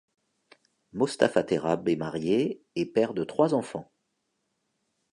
Mostafa 0.93 1.43
Terrab 1.43 1.87
est 1.87 1.95
marié 1.95 2.63
et 2.75 2.87
père 2.87 3.13
de 3.13 3.23
trois 3.23 3.53
enfants. 3.53 3.91